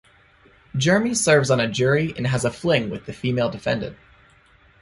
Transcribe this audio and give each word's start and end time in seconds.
Jeremy 0.75 1.13
serves 1.13 1.51
on 1.51 1.59
a 1.59 1.67
jury 1.69 2.11
and 2.17 2.25
has 2.25 2.43
a 2.43 2.49
fling 2.49 2.89
with 2.89 3.05
the 3.05 3.13
female 3.13 3.51
defendant. 3.51 3.95